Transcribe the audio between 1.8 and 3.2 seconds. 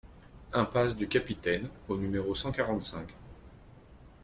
au numéro cent quarante-cinq